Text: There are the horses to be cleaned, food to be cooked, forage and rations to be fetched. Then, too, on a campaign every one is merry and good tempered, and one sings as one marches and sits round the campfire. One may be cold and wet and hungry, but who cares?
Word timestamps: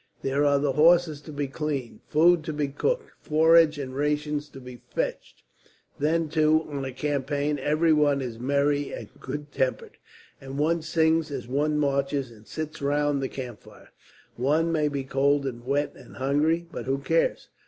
There 0.23 0.43
are 0.45 0.57
the 0.57 0.71
horses 0.71 1.21
to 1.21 1.31
be 1.31 1.45
cleaned, 1.47 1.99
food 2.07 2.43
to 2.45 2.53
be 2.53 2.69
cooked, 2.69 3.11
forage 3.21 3.77
and 3.77 3.95
rations 3.95 4.49
to 4.49 4.59
be 4.59 4.81
fetched. 4.89 5.43
Then, 5.99 6.27
too, 6.27 6.63
on 6.67 6.83
a 6.85 6.91
campaign 6.91 7.59
every 7.59 7.93
one 7.93 8.19
is 8.19 8.39
merry 8.39 8.91
and 8.91 9.09
good 9.19 9.51
tempered, 9.51 9.97
and 10.41 10.57
one 10.57 10.81
sings 10.81 11.29
as 11.29 11.47
one 11.47 11.77
marches 11.77 12.31
and 12.31 12.47
sits 12.47 12.81
round 12.81 13.21
the 13.21 13.29
campfire. 13.29 13.89
One 14.37 14.71
may 14.71 14.87
be 14.87 15.03
cold 15.03 15.45
and 15.45 15.63
wet 15.63 15.93
and 15.93 16.15
hungry, 16.15 16.65
but 16.71 16.85
who 16.85 16.97
cares? 16.97 17.49